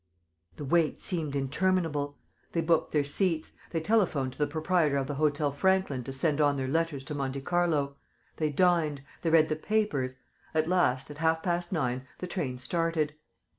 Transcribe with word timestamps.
The 0.55 0.65
wait 0.65 0.99
seemed 0.99 1.35
interminable. 1.35 2.17
They 2.53 2.61
booked 2.61 2.89
their 2.91 3.03
seats. 3.03 3.51
They 3.69 3.79
telephoned 3.81 4.31
to 4.33 4.39
the 4.39 4.47
proprietor 4.47 4.97
of 4.97 5.05
the 5.05 5.13
Hôtel 5.13 5.53
Franklin 5.53 6.03
to 6.05 6.11
send 6.11 6.41
on 6.41 6.55
their 6.55 6.67
letters 6.67 7.03
to 7.03 7.13
Monte 7.13 7.41
Carlo. 7.41 7.97
They 8.37 8.49
dined. 8.49 9.03
They 9.21 9.29
read 9.29 9.47
the 9.49 9.55
papers. 9.55 10.15
At 10.55 10.67
last, 10.67 11.11
at 11.11 11.19
half 11.19 11.43
past 11.43 11.71
nine, 11.71 12.07
the 12.17 12.25
train 12.25 12.57
started. 12.57 13.13